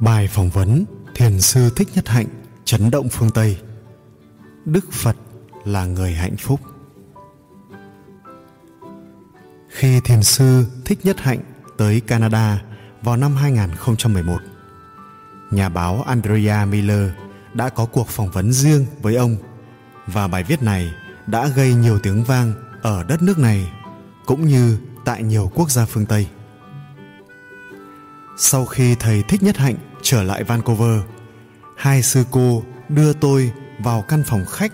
[0.00, 0.84] Bài phỏng vấn
[1.14, 2.26] Thiền sư Thích Nhất Hạnh,
[2.64, 3.58] chấn động phương Tây
[4.64, 5.16] Đức Phật
[5.64, 6.60] là người hạnh phúc
[9.68, 11.40] Khi thiền sư Thích Nhất Hạnh
[11.76, 12.62] tới Canada
[13.02, 14.38] vào năm 2011
[15.50, 17.10] Nhà báo Andrea Miller
[17.54, 19.36] đã có cuộc phỏng vấn riêng với ông
[20.06, 20.92] và bài viết này
[21.26, 23.72] đã gây nhiều tiếng vang ở đất nước này
[24.26, 26.28] cũng như tại nhiều quốc gia phương Tây.
[28.38, 31.00] Sau khi thầy Thích Nhất Hạnh trở lại Vancouver,
[31.76, 34.72] hai sư cô đưa tôi vào căn phòng khách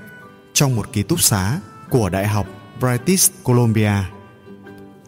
[0.53, 2.47] trong một ký túc xá của Đại học
[2.81, 3.93] British Columbia.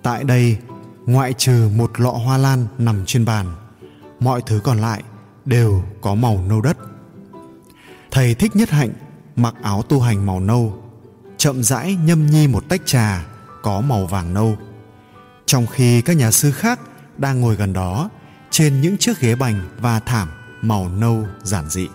[0.03, 0.59] Tại đây,
[1.07, 3.47] ngoại trừ một lọ hoa lan nằm trên bàn,
[4.21, 5.03] mọi thứ còn lại
[5.45, 6.77] đều có màu nâu đất.
[8.11, 8.91] Thầy Thích Nhất Hạnh
[9.37, 10.83] mặc áo tu hành màu nâu,
[11.37, 13.25] chậm rãi nhâm nhi một tách trà
[13.63, 14.57] có màu vàng nâu.
[15.47, 16.81] Trong khi các nhà sư khác
[17.19, 18.11] đang ngồi gần đó
[18.55, 20.29] trên những chiếc ghế bành và thảm
[20.63, 21.89] màu nâu giản dị.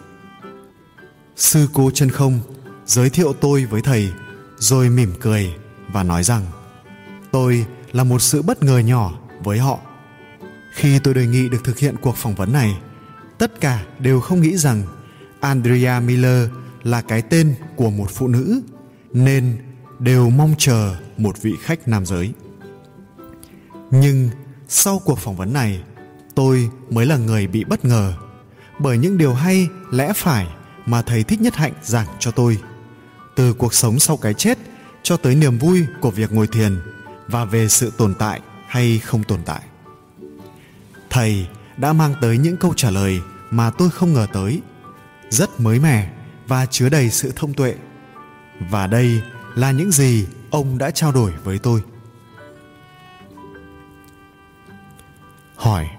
[1.35, 2.39] Sư cô chân không
[2.85, 4.11] giới thiệu tôi với thầy
[4.57, 5.53] rồi mỉm cười
[5.91, 6.45] và nói rằng
[7.31, 9.79] tôi là một sự bất ngờ nhỏ với họ.
[10.73, 12.77] Khi tôi đề nghị được thực hiện cuộc phỏng vấn này,
[13.37, 14.83] tất cả đều không nghĩ rằng
[15.39, 16.49] Andrea Miller
[16.83, 18.61] là cái tên của một phụ nữ
[19.13, 19.57] nên
[19.99, 22.33] đều mong chờ một vị khách nam giới.
[23.91, 24.29] Nhưng
[24.67, 25.83] sau cuộc phỏng vấn này,
[26.39, 28.13] tôi mới là người bị bất ngờ.
[28.79, 30.47] Bởi những điều hay lẽ phải
[30.85, 32.57] mà thầy thích nhất hạnh giảng cho tôi.
[33.35, 34.57] Từ cuộc sống sau cái chết
[35.03, 36.79] cho tới niềm vui của việc ngồi thiền
[37.27, 39.61] và về sự tồn tại hay không tồn tại.
[41.09, 44.61] Thầy đã mang tới những câu trả lời mà tôi không ngờ tới,
[45.29, 46.11] rất mới mẻ
[46.47, 47.75] và chứa đầy sự thông tuệ.
[48.69, 49.21] Và đây
[49.55, 51.81] là những gì ông đã trao đổi với tôi.
[55.55, 55.89] Hỏi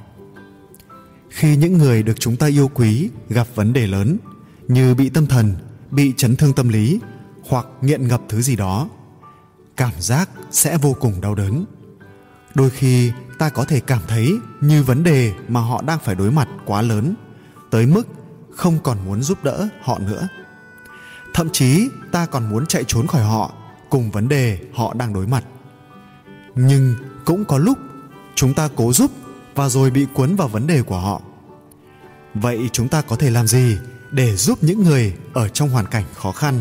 [1.41, 4.17] khi những người được chúng ta yêu quý gặp vấn đề lớn,
[4.69, 5.55] như bị tâm thần,
[5.91, 7.01] bị chấn thương tâm lý,
[7.49, 8.89] hoặc nghiện ngập thứ gì đó,
[9.77, 11.65] cảm giác sẽ vô cùng đau đớn.
[12.55, 16.31] Đôi khi, ta có thể cảm thấy như vấn đề mà họ đang phải đối
[16.31, 17.15] mặt quá lớn,
[17.71, 18.09] tới mức
[18.51, 20.29] không còn muốn giúp đỡ họ nữa.
[21.35, 23.53] Thậm chí, ta còn muốn chạy trốn khỏi họ
[23.91, 25.45] cùng vấn đề họ đang đối mặt.
[26.55, 27.79] Nhưng cũng có lúc
[28.35, 29.11] chúng ta cố giúp
[29.55, 31.23] và rồi bị cuốn vào vấn đề của họ
[32.35, 33.79] vậy chúng ta có thể làm gì
[34.11, 36.61] để giúp những người ở trong hoàn cảnh khó khăn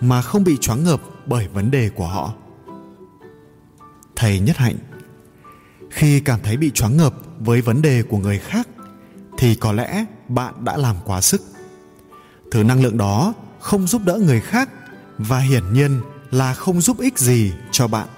[0.00, 2.32] mà không bị choáng ngợp bởi vấn đề của họ?
[4.16, 4.76] Thầy nhất hạnh,
[5.90, 8.68] khi cảm thấy bị choáng ngợp với vấn đề của người khác
[9.38, 11.42] thì có lẽ bạn đã làm quá sức.
[12.50, 14.68] Thứ năng lượng đó không giúp đỡ người khác
[15.18, 18.08] và hiển nhiên là không giúp ích gì cho bạn.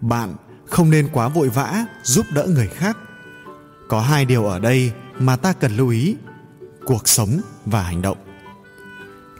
[0.00, 0.34] Bạn
[0.66, 2.96] không nên quá vội vã giúp đỡ người khác.
[3.88, 6.16] Có hai điều ở đây mà ta cần lưu ý,
[6.84, 8.18] cuộc sống và hành động.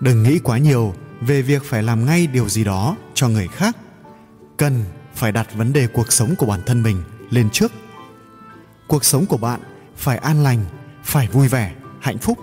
[0.00, 3.76] Đừng nghĩ quá nhiều về việc phải làm ngay điều gì đó cho người khác.
[4.56, 4.84] Cần
[5.14, 7.72] phải đặt vấn đề cuộc sống của bản thân mình lên trước.
[8.86, 9.60] Cuộc sống của bạn
[9.96, 10.64] phải an lành,
[11.04, 12.38] phải vui vẻ, hạnh phúc.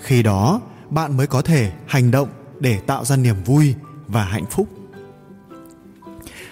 [0.00, 0.60] Khi đó,
[0.90, 2.28] bạn mới có thể hành động
[2.60, 3.74] để tạo ra niềm vui
[4.08, 4.68] và hạnh phúc.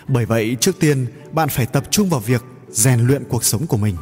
[0.09, 3.77] Bởi vậy, trước tiên, bạn phải tập trung vào việc rèn luyện cuộc sống của
[3.77, 3.97] mình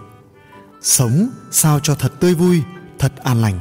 [0.82, 2.62] sống sao cho thật tươi vui,
[2.98, 3.60] thật an lành.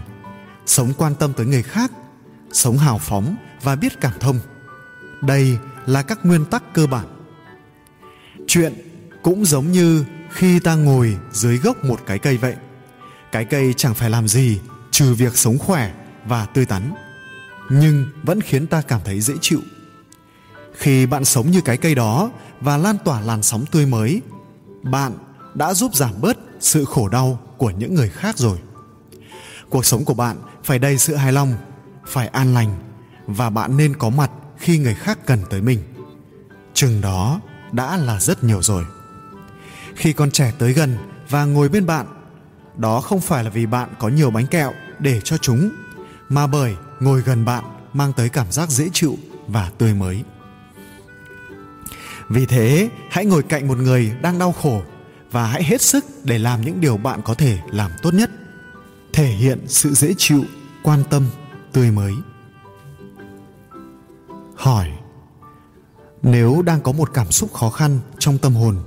[0.66, 1.92] Sống quan tâm tới người khác,
[2.52, 4.40] sống hào phóng và biết cảm thông.
[5.22, 7.06] Đây là các nguyên tắc cơ bản.
[8.48, 8.74] Chuyện
[9.24, 12.56] cũng giống như khi ta ngồi dưới gốc một cái cây vậy.
[13.32, 14.60] Cái cây chẳng phải làm gì
[14.92, 15.94] trừ việc sống khỏe
[16.26, 16.94] và tươi tắn,
[17.70, 19.62] nhưng vẫn khiến ta cảm thấy dễ chịu.
[20.74, 24.22] Khi bạn sống như cái cây đó và lan tỏa làn sóng tươi mới,
[24.84, 25.12] bạn
[25.54, 28.58] đã giúp giảm bớt sự khổ đau của những người khác rồi.
[29.70, 31.54] Cuộc sống của bạn phải đầy sự hài lòng,
[32.08, 32.80] phải an lành
[33.28, 35.80] và bạn nên có mặt khi người khác cần tới mình.
[36.74, 38.86] Chừng đó đã là rất nhiều rồi.
[39.96, 40.98] Khi con trẻ tới gần
[41.30, 42.06] và ngồi bên bạn,
[42.78, 45.70] đó không phải là vì bạn có nhiều bánh kẹo để cho chúng,
[46.30, 47.64] mà bởi ngồi gần bạn
[47.94, 50.24] mang tới cảm giác dễ chịu và tươi mới.
[52.30, 54.82] Vì thế, hãy ngồi cạnh một người đang đau khổ
[55.32, 58.30] và hãy hết sức để làm những điều bạn có thể làm tốt nhất.
[59.14, 60.44] Thể hiện sự dễ chịu,
[60.84, 61.28] quan tâm,
[61.72, 62.14] tươi mới.
[64.56, 64.88] Hỏi,
[66.22, 68.78] nếu đang có một cảm xúc khó khăn trong tâm hồn,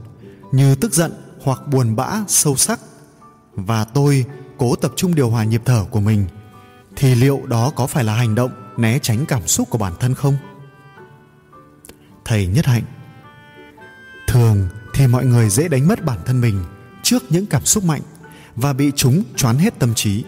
[0.53, 1.13] như tức giận
[1.43, 2.81] hoặc buồn bã, sâu sắc,
[3.53, 4.25] và tôi
[4.59, 6.27] cố tập trung điều hòa nhịp thở của mình,
[6.97, 10.15] thì liệu đó có phải là hành động né tránh cảm xúc của bản thân
[10.15, 10.37] không?
[12.25, 12.85] Thầy nhất hạnh,
[14.27, 16.65] thường thì mọi người dễ đánh mất bản thân mình
[17.03, 18.03] trước những cảm xúc mạnh
[18.57, 20.25] và bị chúng choán hết tâm trí.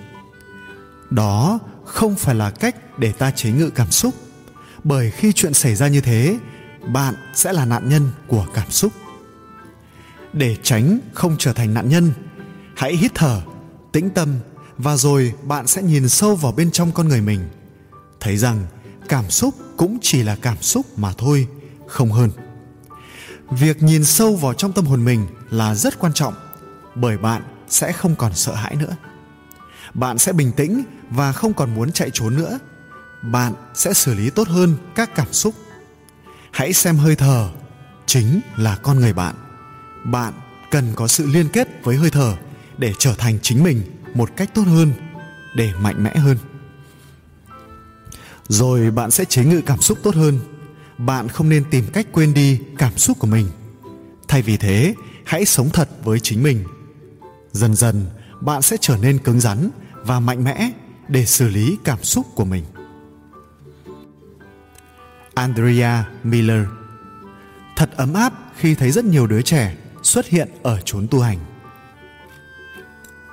[1.10, 4.14] Đó không phải là cách để ta chế ngự cảm xúc,
[4.84, 6.38] bởi khi chuyện xảy ra như thế,
[6.92, 8.92] bạn sẽ là nạn nhân của cảm xúc.
[10.32, 12.12] Để tránh không trở thành nạn nhân,
[12.76, 13.42] hãy hít thở,
[13.92, 14.34] tĩnh tâm
[14.78, 17.40] và rồi bạn sẽ nhìn sâu vào bên trong con người mình.
[18.20, 18.66] Thấy rằng
[19.08, 21.48] cảm xúc cũng chỉ là cảm xúc mà thôi,
[21.86, 22.30] không hơn
[23.50, 26.34] việc nhìn sâu vào trong tâm hồn mình là rất quan trọng,
[26.94, 28.96] bởi bạn sẽ không còn sợ hãi nữa.
[29.94, 32.58] Bạn sẽ bình tĩnh và không còn muốn chạy trốn nữa.
[33.22, 35.54] Bạn sẽ xử lý tốt hơn các cảm xúc.
[36.50, 37.48] Hãy xem hơi thở,
[38.06, 39.34] chính là con người bạn.
[40.04, 40.32] Bạn
[40.70, 42.36] cần có sự liên kết với hơi thở
[42.78, 43.82] để trở thành chính mình
[44.14, 44.92] một cách tốt hơn,
[45.56, 46.38] để mạnh mẽ hơn.
[48.48, 50.40] Rồi bạn sẽ chế ngự cảm xúc tốt hơn
[50.98, 53.48] bạn không nên tìm cách quên đi cảm xúc của mình.
[54.28, 54.94] Thay vì thế,
[55.24, 56.64] hãy sống thật với chính mình.
[57.52, 58.06] Dần dần,
[58.40, 60.70] bạn sẽ trở nên cứng rắn và mạnh mẽ
[61.08, 62.64] để xử lý cảm xúc của mình.
[65.34, 66.66] Andrea miller.
[67.76, 71.38] Thật ấm áp khi thấy rất nhiều đứa trẻ xuất hiện ở chốn tu hành.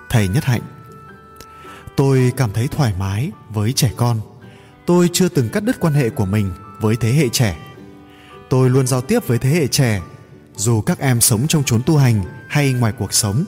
[0.09, 0.61] Thầy nhất hạnh.
[1.95, 4.21] Tôi cảm thấy thoải mái với trẻ con.
[4.85, 6.51] Tôi chưa từng cắt đứt quan hệ của mình
[6.83, 7.57] với thế hệ trẻ.
[8.49, 10.01] Tôi luôn giao tiếp với thế hệ trẻ,
[10.55, 13.45] dù các em sống trong chốn tu hành hay ngoài cuộc sống.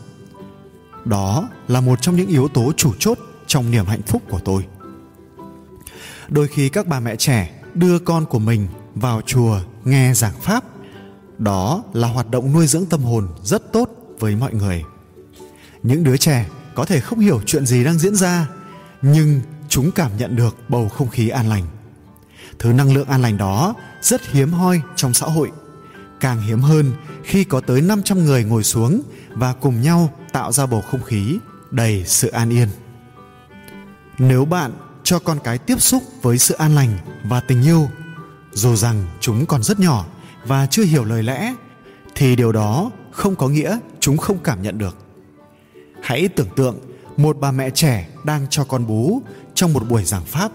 [1.06, 3.18] Đó là một trong những yếu tố chủ chốt
[3.48, 4.66] trong niềm hạnh phúc của tôi.
[6.28, 10.64] Đôi khi các bà mẹ trẻ đưa con của mình vào chùa nghe giảng pháp,
[11.38, 13.90] đó là hoạt động nuôi dưỡng tâm hồn rất tốt
[14.20, 14.84] với mọi người.
[15.84, 18.48] Những đứa trẻ có thể không hiểu chuyện gì đang diễn ra,
[19.02, 21.64] nhưng chúng cảm nhận được bầu không khí an lành
[22.60, 25.52] thứ năng lượng an lành đó rất hiếm hoi trong xã hội
[26.20, 26.92] càng hiếm hơn
[27.24, 31.40] khi có tới 500 người ngồi xuống và cùng nhau tạo ra bầu không khí
[31.72, 32.68] đầy sự an yên.
[34.18, 34.72] Nếu bạn
[35.04, 37.90] cho con cái tiếp xúc với sự an lành và tình yêu,
[38.54, 40.06] dù rằng chúng còn rất nhỏ
[40.46, 41.56] và chưa hiểu lời lẽ,
[42.16, 44.98] thì điều đó không có nghĩa chúng không cảm nhận được.
[46.02, 46.80] Hãy tưởng tượng
[47.18, 49.22] một bà mẹ trẻ đang cho con bú
[49.54, 50.52] trong một buổi giảng pháp.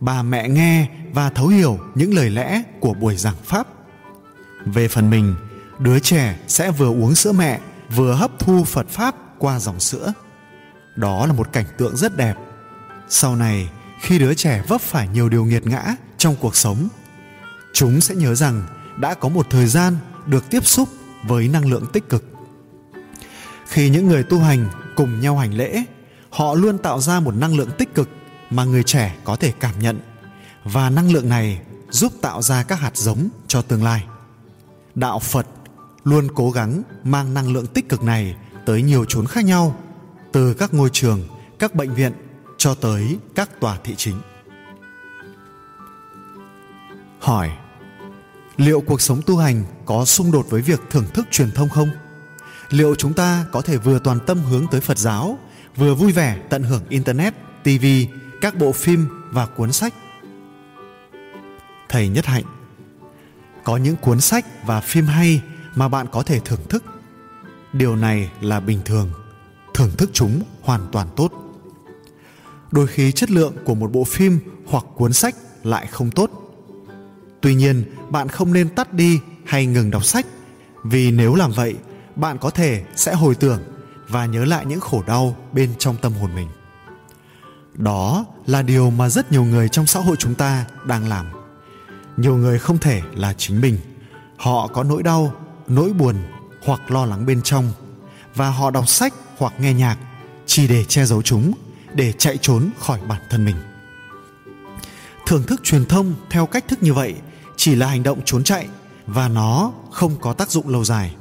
[0.00, 3.66] Bà mẹ nghe và thấu hiểu những lời lẽ của buổi giảng pháp.
[4.66, 5.34] Về phần mình,
[5.78, 7.60] đứa trẻ sẽ vừa uống sữa mẹ
[7.96, 10.12] vừa hấp thu Phật pháp qua dòng sữa.
[10.96, 12.34] Đó là một cảnh tượng rất đẹp.
[13.08, 13.70] Sau này,
[14.00, 16.88] khi đứa trẻ vấp phải nhiều điều nghiệt ngã trong cuộc sống,
[17.72, 18.62] chúng sẽ nhớ rằng
[18.96, 19.96] đã có một thời gian
[20.26, 20.88] được tiếp xúc
[21.26, 22.24] với năng lượng tích cực.
[23.66, 25.84] Khi những người tu hành cùng nhau hành lễ,
[26.30, 28.08] họ luôn tạo ra một năng lượng tích cực
[28.50, 30.00] mà người trẻ có thể cảm nhận.
[30.64, 31.60] Và năng lượng này
[31.90, 34.04] giúp tạo ra các hạt giống cho tương lai.
[34.94, 35.46] Đạo Phật
[36.04, 38.36] luôn cố gắng mang năng lượng tích cực này
[38.66, 39.76] tới nhiều chốn khác nhau,
[40.32, 41.20] từ các ngôi trường,
[41.58, 42.12] các bệnh viện
[42.58, 44.16] cho tới các tòa thị chính.
[47.20, 47.50] Hỏi,
[48.56, 51.88] liệu cuộc sống tu hành có xung đột với việc thưởng thức truyền thông không?
[52.70, 55.38] Liệu chúng ta có thể vừa toàn tâm hướng tới phật giáo,
[55.76, 57.84] vừa vui vẻ tận hưởng internet tv
[58.40, 59.94] các bộ phim và cuốn sách.
[61.88, 62.44] Thầy nhất hạnh,
[63.64, 65.42] có những cuốn sách và phim hay
[65.74, 66.84] mà bạn có thể thưởng thức.
[67.72, 69.10] Điều này là bình thường,
[69.74, 71.32] thưởng thức chúng hoàn toàn tốt.
[72.70, 76.30] Đôi khi chất lượng của một bộ phim hoặc cuốn sách lại không tốt.
[77.40, 80.26] Tuy nhiên, bạn không nên tắt đi hay ngừng đọc sách,
[80.84, 81.74] vì nếu làm vậy,
[82.16, 83.62] bạn có thể sẽ hồi tưởng
[84.08, 86.48] và nhớ lại những khổ đau bên trong tâm hồn mình
[87.80, 91.26] đó là điều mà rất nhiều người trong xã hội chúng ta đang làm.
[92.16, 93.78] Nhiều người không thể là chính mình.
[94.36, 95.32] Họ có nỗi đau,
[95.66, 96.16] nỗi buồn
[96.64, 97.72] hoặc lo lắng bên trong.
[98.34, 99.96] Và họ đọc sách hoặc nghe nhạc
[100.46, 101.52] chỉ để che giấu chúng,
[101.94, 103.56] để chạy trốn khỏi bản thân mình.
[105.26, 107.14] Thưởng thức truyền thông theo cách thức như vậy
[107.56, 108.68] chỉ là hành động trốn chạy
[109.06, 111.14] và nó không có tác dụng lâu dài.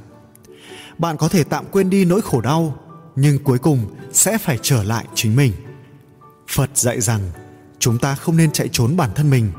[0.97, 2.77] Bạn có thể tạm quên đi nỗi khổ đau,
[3.15, 5.53] nhưng cuối cùng sẽ phải trở lại chính mình
[6.49, 7.31] phật dạy rằng
[7.79, 9.51] chúng ta không nên chạy trốn bản thân mình.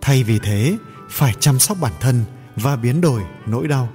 [0.00, 0.76] Thay vì thế,
[1.10, 2.24] phải chăm sóc bản thân
[2.56, 3.88] và biến đổi nỗi đau.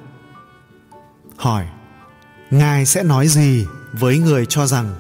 [1.38, 1.68] Hỏi,
[2.52, 4.96] ngài sẽ nói gì với người cho rằng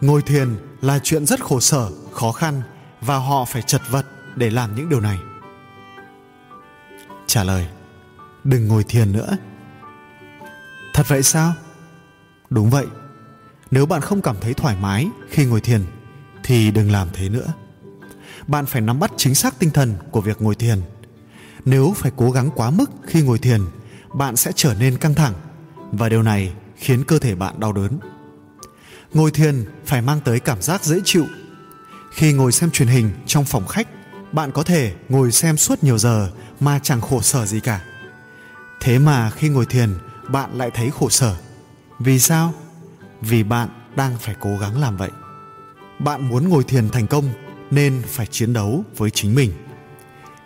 [0.00, 2.62] ngồi thiền là chuyện rất khổ sở, khó khăn
[3.00, 4.06] và họ phải chật vật
[4.36, 5.18] để làm những điều này?
[7.26, 7.68] Trả lời,
[8.44, 9.36] đừng ngồi thiền nữa.
[10.94, 11.52] Thật vậy sao?
[12.50, 12.86] Đúng vậy.
[13.70, 15.84] Nếu bạn không cảm thấy thoải mái khi ngồi thiền
[16.48, 17.52] thì đừng làm thế nữa.
[18.46, 20.80] Bạn phải nắm bắt chính xác tinh thần của việc ngồi thiền.
[21.64, 23.60] Nếu phải cố gắng quá mức khi ngồi thiền,
[24.14, 25.34] bạn sẽ trở nên căng thẳng,
[25.92, 27.98] và điều này khiến cơ thể bạn đau đớn.
[29.14, 31.26] Ngồi thiền phải mang tới cảm giác dễ chịu.
[32.12, 33.88] Khi ngồi xem truyền hình trong phòng khách,
[34.32, 37.84] bạn có thể ngồi xem suốt nhiều giờ mà chẳng khổ sở gì cả.
[38.80, 39.90] Thế mà khi ngồi thiền,
[40.28, 41.36] bạn lại thấy khổ sở.
[41.98, 42.54] Vì sao?
[43.20, 45.10] Vì bạn đang phải cố gắng làm vậy
[45.98, 47.24] bạn muốn ngồi thiền thành công
[47.70, 49.52] nên phải chiến đấu với chính mình.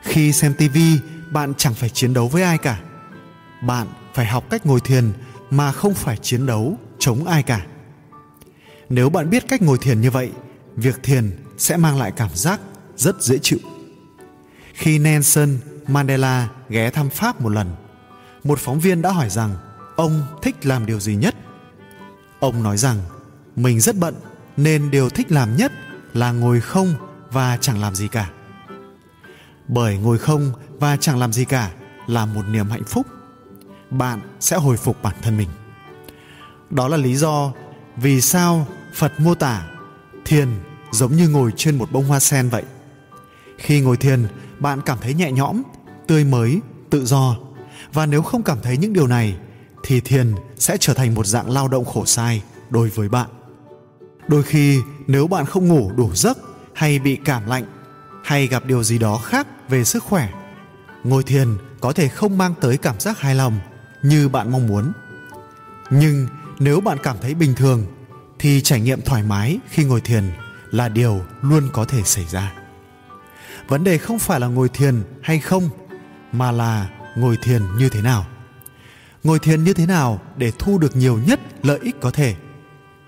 [0.03, 0.79] Khi xem TV,
[1.31, 2.81] bạn chẳng phải chiến đấu với ai cả.
[3.63, 5.13] Bạn phải học cách ngồi thiền
[5.51, 7.67] mà không phải chiến đấu chống ai cả.
[8.89, 10.31] Nếu bạn biết cách ngồi thiền như vậy
[10.77, 12.61] việc thiền sẽ mang lại cảm giác
[12.97, 13.59] rất dễ chịu.
[14.75, 17.75] Khi nelson mandela ghé thăm pháp một lần
[18.45, 19.57] một phóng viên đã hỏi rằng
[19.97, 21.35] ông thích làm điều gì nhất?
[22.41, 22.99] Ông nói rằng
[23.57, 24.15] mình rất bận
[24.57, 25.73] nên điều thích làm nhất
[26.15, 26.95] là ngồi không
[27.31, 28.31] và chẳng làm gì cả.
[29.69, 31.71] Bởi ngồi không và chẳng làm gì cả
[32.07, 33.07] là một niềm hạnh phúc.
[33.91, 35.49] Bạn sẽ hồi phục bản thân mình.
[36.71, 37.53] Đó là lý do
[37.97, 39.67] vì sao phật mô tả
[40.25, 40.49] thiền
[40.91, 42.63] giống như ngồi trên một bông hoa sen vậy.
[43.59, 44.27] Khi ngồi thiền,
[44.59, 45.63] bạn cảm thấy nhẹ nhõm,
[46.07, 47.37] tươi mới, tự do.
[47.93, 49.37] Và nếu không cảm thấy những điều này,
[49.83, 53.29] thì thiền sẽ trở thành một dạng lao động khổ sai đối với bạn
[54.29, 56.39] đôi khi, nếu bạn không ngủ đủ giấc
[56.75, 57.65] hay bị cảm lạnh,
[58.25, 60.29] hay gặp điều gì đó khác về sức khỏe
[61.05, 61.49] ngồi thiền
[61.81, 63.61] có thể không mang tới cảm giác hài lòng
[64.03, 64.93] như bạn mong muốn.
[65.91, 67.87] Nhưng nếu bạn cảm thấy bình thường,
[68.39, 70.25] thì trải nghiệm thoải mái khi ngồi thiền
[70.71, 72.55] là điều luôn có thể xảy ra.
[73.69, 75.69] Vấn đề không phải là ngồi thiền hay không,
[76.33, 78.27] mà là ngồi thiền như thế nào.
[79.25, 82.35] Ngồi thiền như thế nào để thu được nhiều nhất lợi ích có thể?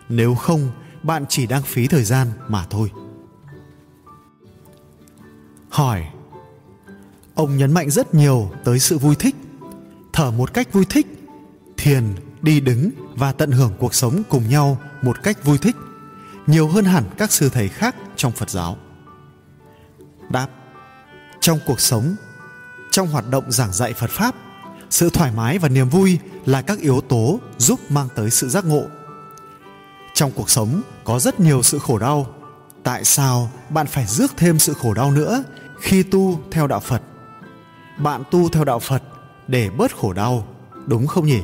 [0.09, 0.71] Nếu không
[1.05, 2.91] bạn chỉ đang phí thời gian mà thôi.
[5.69, 6.05] Hỏi,
[7.35, 9.35] ông nhấn mạnh rất nhiều tới sự vui thích.
[10.13, 11.07] Thở một cách vui thích,
[11.77, 12.05] thiền,
[12.43, 15.77] đi đứng và tận hưởng cuộc sống cùng nhau một cách vui thích,
[16.47, 18.77] nhiều hơn hẳn các sư thầy khác trong phật giáo.
[20.31, 20.49] Đáp,
[21.41, 22.17] trong cuộc sống,
[22.91, 24.35] trong hoạt động giảng dạy phật pháp,
[24.91, 28.65] sự thoải mái và niềm vui là các yếu tố giúp mang tới sự giác
[28.65, 28.85] ngộ
[30.15, 32.27] trong cuộc sống có rất nhiều sự khổ đau.
[32.83, 35.45] Tại sao bạn phải rước thêm sự khổ đau nữa
[35.81, 37.03] khi tu theo đạo phật?
[37.99, 39.03] Bạn tu theo đạo phật
[39.49, 40.47] để bớt khổ đau,
[40.87, 41.41] đúng không nhỉ?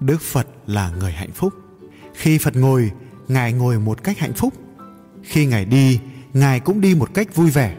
[0.00, 1.52] Đức phật là người hạnh phúc.
[2.14, 2.90] Khi phật ngồi,
[3.28, 4.54] ngài ngồi một cách hạnh phúc.
[5.22, 6.00] Khi ngài đi,
[6.32, 7.76] ngài cũng đi một cách vui vẻ.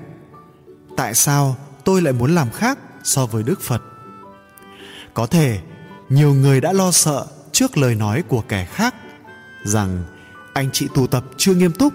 [0.97, 3.81] Tại sao tôi lại muốn làm khác so với đức phật?
[5.13, 5.59] Có thể
[6.09, 8.95] nhiều người đã lo sợ trước lời nói của kẻ khác
[9.63, 10.03] rằng
[10.53, 11.93] anh chị tụ tập chưa nghiêm túc.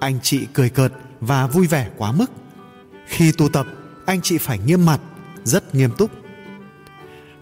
[0.00, 2.30] Anh chị cười cợt và vui vẻ quá mức.
[3.06, 3.66] Khi tụ tập,
[4.06, 5.00] anh chị phải nghiêm mặt,
[5.44, 6.10] rất nghiêm túc.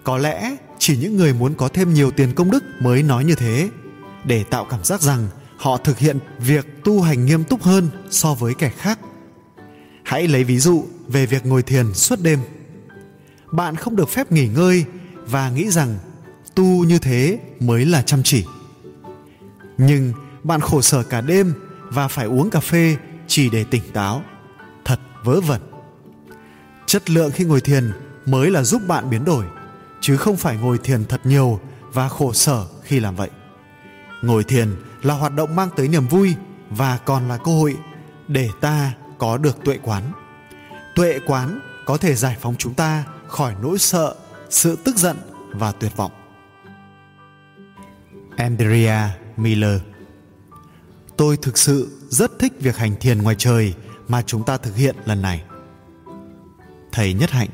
[0.04, 3.34] Có lẽ chỉ những người muốn có thêm nhiều tiền công đức mới nói như
[3.34, 3.68] thế,
[4.24, 8.34] để tạo cảm giác rằng họ thực hiện việc tu hành nghiêm túc hơn so
[8.34, 8.98] với kẻ khác.
[10.02, 12.38] Hãy lấy ví dụ về việc ngồi thiền suốt đêm.
[13.52, 14.84] Bạn không được phép nghỉ ngơi
[15.26, 15.98] và nghĩ rằng
[16.54, 18.44] tu như thế mới là chăm chỉ
[19.78, 20.12] nhưng
[20.42, 24.22] bạn khổ sở cả đêm và phải uống cà phê chỉ để tỉnh táo.
[24.84, 25.60] Thật vớ vẩn.
[26.86, 27.92] Chất lượng khi ngồi thiền
[28.26, 29.44] mới là giúp bạn biến đổi,
[30.00, 31.60] chứ không phải ngồi thiền thật nhiều
[31.92, 33.30] và khổ sở khi làm vậy.
[34.22, 36.34] Ngồi thiền là hoạt động mang tới niềm vui
[36.70, 37.76] và còn là cơ hội
[38.28, 40.02] để ta có được tuệ quán.
[40.94, 44.14] Tuệ quán có thể giải phóng chúng ta khỏi nỗi sợ,
[44.50, 45.16] sự tức giận
[45.50, 46.12] và tuyệt vọng.
[48.36, 49.80] Andrea miller.
[51.16, 53.74] Tôi thực sự rất thích việc hành thiền ngoài trời
[54.08, 55.44] mà chúng ta thực hiện lần này.
[56.92, 57.48] Thầy nhất hạnh,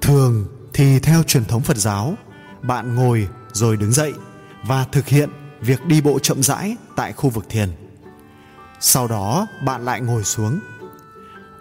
[0.00, 2.14] thường thì theo truyền thống phật giáo,
[2.62, 4.12] bạn ngồi rồi đứng dậy
[4.66, 7.68] và thực hiện việc đi bộ chậm rãi tại khu vực thiền.
[8.80, 10.60] Sau đó bạn lại ngồi xuống.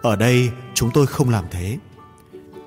[0.02, 1.78] Ở đây chúng tôi không làm thế.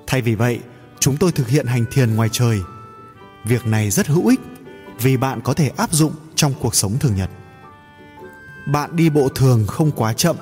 [0.07, 0.61] Thay vì vậy,
[1.01, 2.61] chúng tôi thực hiện hành thiền ngoài trời.
[3.45, 4.41] Việc này rất hữu ích
[5.01, 7.31] vì bạn có thể áp dụng trong cuộc sống thường nhật.
[8.67, 10.37] Bạn đi bộ thường không quá chậm,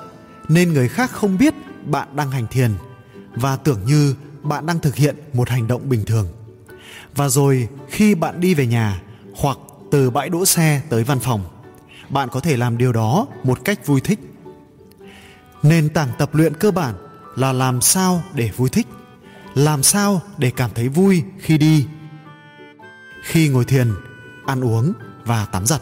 [0.49, 1.53] nên người khác không biết
[1.85, 2.71] bạn đang hành thiền
[3.35, 6.27] và tưởng như bạn đang thực hiện một hành động bình thường.
[7.15, 9.01] Và rồi khi bạn đi về nhà
[9.35, 9.57] hoặc
[9.91, 11.43] từ bãi đỗ xe tới văn phòng,
[12.09, 14.19] bạn có thể làm điều đó một cách vui thích.
[15.63, 16.95] Nền tảng tập luyện cơ bản
[17.35, 18.87] là làm sao để vui thích,
[19.55, 21.87] làm sao để cảm thấy vui khi đi.
[23.23, 23.91] Khi ngồi thiền,
[24.45, 24.93] ăn uống
[25.25, 25.81] và tắm giặt.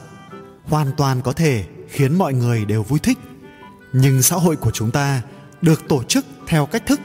[0.63, 3.17] Hoàn toàn có thể khiến mọi người đều vui thích.
[3.93, 5.21] Nhưng xã hội của chúng ta
[5.61, 6.99] được tổ chức theo cách thức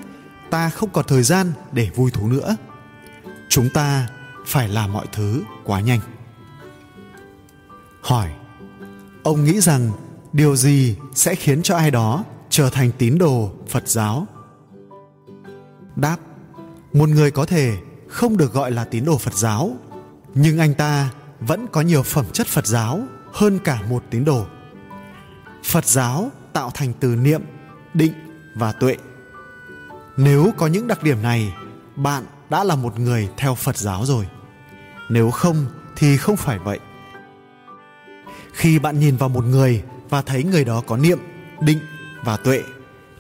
[0.51, 2.57] ta không còn thời gian để vui thú nữa.
[3.49, 4.09] Chúng ta
[4.47, 6.01] phải làm mọi thứ quá nhanh.
[8.03, 8.31] Hỏi,
[9.23, 9.91] ông nghĩ rằng
[10.33, 14.27] điều gì sẽ khiến cho ai đó trở thành tín đồ phật giáo?
[15.97, 16.17] Đáp,
[16.93, 17.77] một người có thể
[18.09, 19.77] không được gọi là tín đồ phật giáo,
[20.35, 23.01] nhưng anh ta vẫn có nhiều phẩm chất phật giáo
[23.33, 24.47] hơn cả một tín đồ.
[25.65, 27.43] Phật giáo tạo thành từ niệm,
[27.95, 28.13] định
[28.55, 28.97] và tuệ.
[30.17, 31.55] Nếu có những đặc điểm này,
[31.97, 34.27] bạn đã là một người theo phật giáo rồi.
[35.11, 35.67] Nếu không
[35.97, 36.79] thì không phải vậy.
[38.53, 41.19] Khi bạn nhìn vào một người và thấy người đó có niệm,
[41.61, 41.79] định
[42.25, 42.63] và tuệ,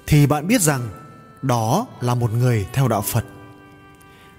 [0.07, 0.89] thì bạn biết rằng
[1.43, 3.25] đó là một người theo đạo phật.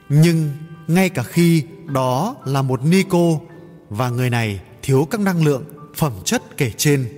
[0.09, 0.51] Nhưng
[0.87, 3.41] ngay cả khi đó là một ni cô
[3.89, 5.63] và người này thiếu các năng lượng,
[5.95, 7.09] phẩm chất kể trên,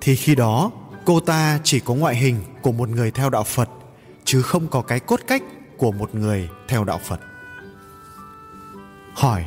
[0.00, 0.70] thì khi đó,
[1.04, 3.68] cô ta chỉ có ngoại hình của một người theo đạo phật,
[4.24, 5.42] chứ không có cái cốt cách
[5.76, 7.20] của một người theo đạo phật.
[9.14, 9.44] Hỏi,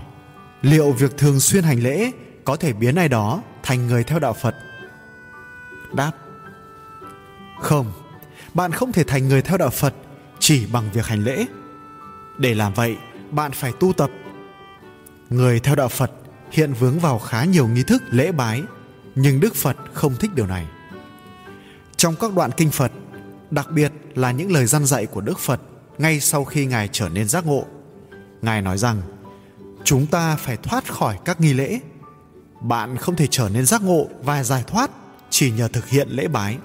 [0.61, 2.11] liệu việc thường xuyên hành lễ
[2.43, 4.55] có thể biến ai đó thành người theo đạo phật?
[5.93, 6.11] Đáp,
[7.61, 7.91] không.
[8.53, 9.93] Bạn không thể thành người theo đạo phật
[10.39, 11.45] chỉ bằng việc hành lễ.
[12.37, 12.97] Để làm vậy,
[13.31, 14.09] bạn phải tu tập.
[15.29, 16.11] Người theo đạo phật
[16.51, 18.63] hiện vướng vào khá nhiều nghi thức, lễ bái,
[19.15, 20.65] nhưng đức phật không thích điều này.
[21.97, 22.91] Trong các đoạn kinh phật,
[23.51, 25.61] đặc biệt là những lời răn dạy của đức phật
[25.97, 27.65] ngay sau khi ngài trở nên giác ngộ,
[28.41, 29.01] ngài nói rằng,
[29.83, 31.79] chúng ta phải thoát khỏi các nghi lễ.
[32.61, 34.91] Bạn không thể trở nên giác ngộ và giải thoát
[35.29, 36.57] chỉ nhờ thực hiện lễ bái.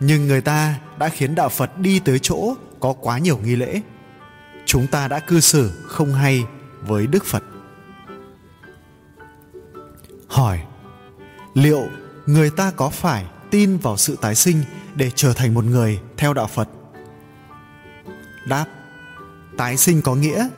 [0.00, 3.80] Nhưng người ta đã khiến đạo phật đi tới chỗ có quá nhiều nghi lễ.
[4.66, 6.44] Chúng ta đã cư xử không hay
[6.82, 7.42] với đức phật.
[11.54, 11.88] Liệu
[12.26, 16.34] người ta có phải tin vào sự tái sinh để trở thành một người theo
[16.34, 16.68] đạo phật?
[18.48, 18.66] Đáp,
[19.56, 20.48] tái sinh có nghĩa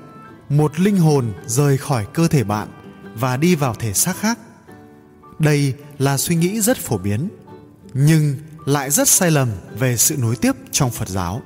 [0.48, 2.68] một linh hồn rời khỏi cơ thể bạn
[3.14, 4.38] và đi vào thể xác khác.
[5.38, 7.28] Đây là suy nghĩ rất phổ biến,
[7.94, 11.42] nhưng lại rất sai lầm về sự nối tiếp trong phật giáo.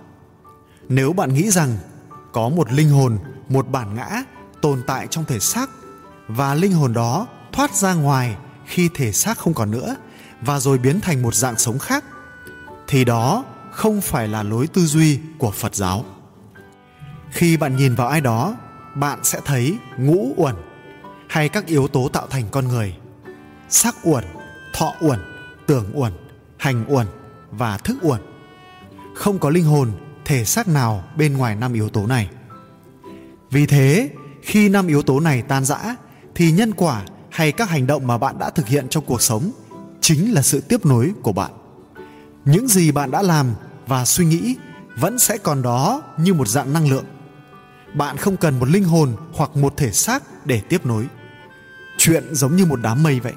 [0.89, 1.77] Nếu bạn nghĩ rằng
[2.33, 4.23] có một linh hồn, một bản ngã
[4.63, 5.71] tồn tại trong thể xác
[6.29, 8.37] và linh hồn đó thoát ra ngoài
[8.71, 9.97] khi thể xác không còn nữa
[10.41, 12.05] và rồi biến thành một dạng sống khác,
[12.89, 16.05] thì đó không phải là lối tư duy của phật giáo.
[17.31, 18.57] Khi bạn nhìn vào ai đó,
[18.95, 20.55] bạn sẽ thấy ngũ uẩn
[21.29, 22.97] hay các yếu tố tạo thành con người,
[23.69, 24.25] sắc uẩn,
[24.75, 25.21] thọ uẩn,
[25.67, 26.13] tưởng uẩn,
[26.57, 27.07] hành uẩn
[27.51, 28.21] và thức uẩn.
[29.15, 29.93] Không có linh hồn,
[30.25, 32.31] thể xác nào bên ngoài năm yếu tố này.
[33.51, 34.11] Vì thế,
[34.43, 35.97] khi năm yếu tố này tan rã,
[36.35, 37.03] thì nhân quả
[37.41, 39.51] hay các hành động mà bạn đã thực hiện trong cuộc sống
[40.01, 41.51] chính là sự tiếp nối của bạn.
[42.45, 43.47] Những gì bạn đã làm
[43.87, 44.57] và suy nghĩ
[44.97, 47.05] vẫn sẽ còn đó như một dạng năng lượng.
[47.95, 51.07] Bạn không cần một linh hồn hoặc một thể xác để tiếp nối.
[51.99, 53.35] Chuyện giống như một đám mây vậy.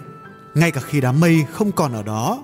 [0.54, 2.44] Ngay cả khi đám mây không còn ở đó,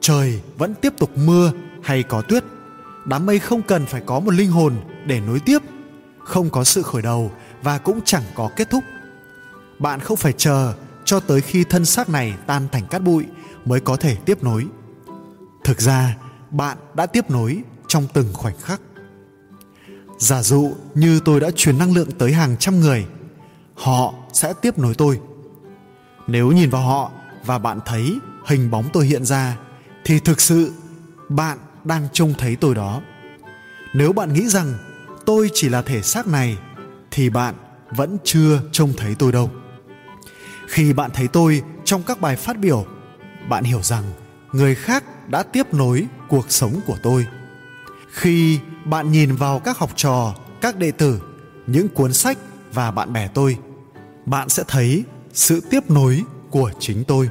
[0.00, 2.44] trời vẫn tiếp tục mưa hay có tuyết.
[3.04, 4.74] Đám mây không cần phải có một linh hồn
[5.06, 5.58] để nối tiếp,
[6.24, 8.84] không có sự khởi đầu và cũng chẳng có kết thúc.
[9.78, 10.74] Bạn không phải chờ
[11.08, 13.26] cho tới khi thân xác này tan thành cát bụi
[13.64, 14.66] mới có thể tiếp nối.
[15.64, 16.16] Thực ra,
[16.50, 18.80] bạn đã tiếp nối trong từng khoảnh khắc.
[20.18, 23.06] Giả dụ như tôi đã truyền năng lượng tới hàng trăm người,
[23.74, 25.20] họ sẽ tiếp nối tôi.
[26.26, 27.10] Nếu nhìn vào họ
[27.44, 29.58] và bạn thấy hình bóng tôi hiện ra,
[30.04, 30.72] thì thực sự
[31.28, 33.00] bạn đang trông thấy tôi đó.
[33.94, 34.74] Nếu bạn nghĩ rằng
[35.26, 36.58] tôi chỉ là thể xác này,
[37.10, 37.54] thì bạn
[37.90, 39.50] vẫn chưa trông thấy tôi đâu
[40.68, 42.86] khi bạn thấy tôi trong các bài phát biểu,
[43.48, 44.04] bạn hiểu rằng
[44.52, 47.26] người khác đã tiếp nối cuộc sống của tôi.
[48.10, 51.20] Khi bạn nhìn vào các học trò, các đệ tử,
[51.66, 52.38] những cuốn sách
[52.72, 53.58] và bạn bè tôi,
[54.26, 57.30] bạn sẽ thấy sự tiếp nối của chính tôi.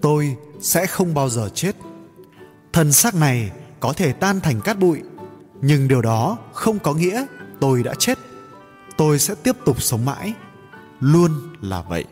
[0.00, 1.76] Tôi sẽ không bao giờ chết.
[2.72, 5.02] Thân xác này có thể tan thành cát bụi,
[5.62, 7.26] nhưng điều đó không có nghĩa
[7.60, 8.18] tôi đã chết.
[8.96, 10.32] Tôi sẽ tiếp tục sống mãi.
[11.00, 11.30] Luôn
[11.60, 12.04] là vậy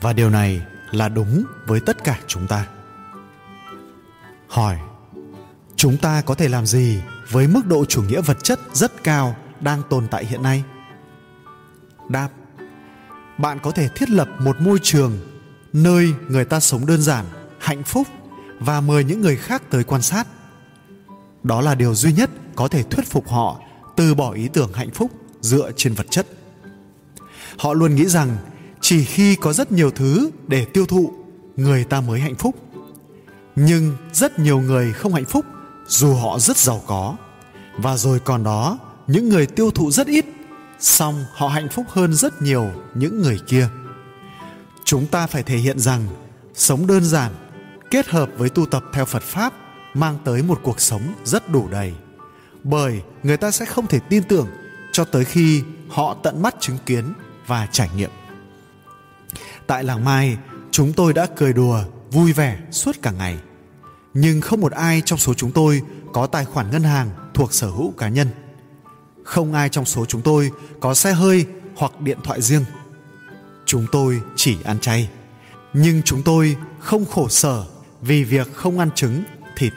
[0.00, 2.66] và điều này là đúng với tất cả chúng ta.
[4.48, 4.76] Hỏi,
[5.76, 9.36] chúng ta có thể làm gì với mức độ chủ nghĩa vật chất rất cao
[9.60, 10.64] đang tồn tại hiện nay?
[12.08, 12.28] Đáp,
[13.38, 15.18] bạn có thể thiết lập một môi trường
[15.72, 17.24] nơi người ta sống đơn giản,
[17.58, 18.08] hạnh phúc
[18.60, 20.26] và mời những người khác tới quan sát.
[21.42, 23.60] Đó là điều duy nhất có thể thuyết phục họ
[23.96, 26.26] từ bỏ ý tưởng hạnh phúc dựa trên vật chất.
[27.58, 28.36] Họ luôn nghĩ rằng
[28.88, 31.12] chỉ khi có rất nhiều thứ để tiêu thụ,
[31.56, 32.54] người ta mới hạnh phúc.
[33.56, 35.44] Nhưng rất nhiều người không hạnh phúc
[35.86, 37.16] dù họ rất giàu có.
[37.78, 40.24] Và rồi còn đó, những người tiêu thụ rất ít,
[40.80, 43.68] song họ hạnh phúc hơn rất nhiều những người kia.
[44.84, 46.06] Chúng ta phải thể hiện rằng
[46.54, 47.32] sống đơn giản,
[47.90, 49.52] kết hợp với tu tập theo phật pháp
[49.94, 51.94] mang tới một cuộc sống rất đủ đầy.
[52.64, 54.48] Bởi người ta sẽ không thể tin tưởng
[54.92, 57.12] cho tới khi họ tận mắt chứng kiến
[57.46, 58.10] và trải nghiệm
[59.68, 60.36] tại làng mai,
[60.70, 63.38] chúng tôi đã cười đùa, vui vẻ suốt cả ngày.
[64.14, 67.70] Nhưng không một ai trong số chúng tôi có tài khoản ngân hàng thuộc sở
[67.70, 68.28] hữu cá nhân.
[69.24, 70.50] Không ai trong số chúng tôi
[70.80, 72.64] có xe hơi hoặc điện thoại riêng.
[73.66, 75.08] Chúng tôi chỉ ăn chay.
[75.72, 77.64] Nhưng chúng tôi không khổ sở
[78.00, 79.22] vì việc không ăn trứng,
[79.56, 79.72] thịt.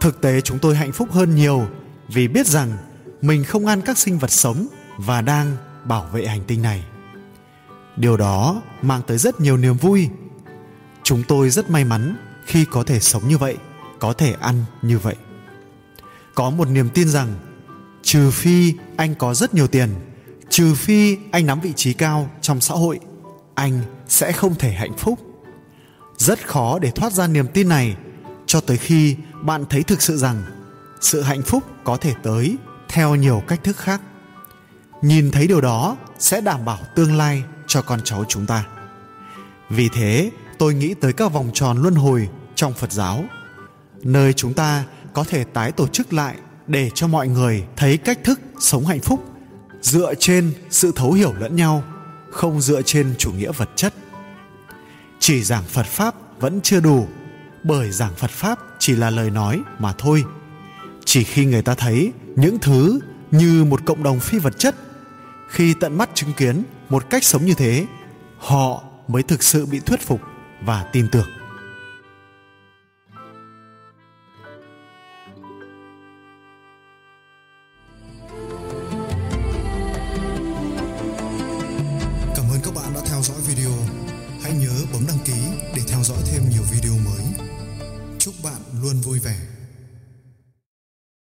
[0.00, 1.66] Thực tế chúng tôi hạnh phúc hơn nhiều
[2.08, 2.76] vì biết rằng
[3.22, 4.66] mình không ăn các sinh vật sống
[4.98, 6.84] và đang bảo vệ hành tinh này
[7.96, 10.08] điều đó mang tới rất nhiều niềm vui.
[11.02, 13.56] Chúng tôi rất may mắn khi có thể sống như vậy,
[13.98, 15.16] có thể ăn như vậy.
[16.34, 17.34] Có một niềm tin rằng,
[18.02, 19.90] trừ phi anh có rất nhiều tiền,
[20.48, 23.00] trừ phi anh nắm vị trí cao trong xã hội,
[23.54, 25.18] anh sẽ không thể hạnh phúc.
[26.16, 27.96] Rất khó để thoát ra niềm tin này
[28.46, 30.42] cho tới khi bạn thấy thực sự rằng
[31.00, 32.56] sự hạnh phúc có thể tới
[32.88, 34.00] theo nhiều cách thức khác.
[35.02, 38.64] Nhìn thấy điều đó sẽ đảm bảo tương lai cho con cháu chúng ta.
[39.70, 43.24] Vì thế, tôi nghĩ tới các vòng tròn luân hồi trong phật giáo,
[44.02, 48.18] nơi chúng ta có thể tái tổ chức lại để cho mọi người thấy cách
[48.24, 49.24] thức sống hạnh phúc
[49.80, 51.82] dựa trên sự thấu hiểu lẫn nhau,
[52.30, 53.94] không dựa trên chủ nghĩa vật chất.
[55.18, 57.08] Chỉ giảng phật pháp vẫn chưa đủ,
[57.64, 60.24] bởi giảng phật pháp chỉ là lời nói mà thôi.
[61.04, 64.74] Chỉ khi người ta thấy những thứ như một cộng đồng phi vật chất
[65.52, 67.86] khi tận mắt chứng kiến một cách sống như thế,
[68.38, 70.20] họ mới thực sự bị thuyết phục
[70.64, 71.28] và tin tưởng.